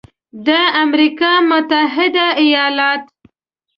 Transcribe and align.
د 0.45 0.49
امریکا 0.83 1.31
متحده 1.49 2.25
ایالات 2.43 3.03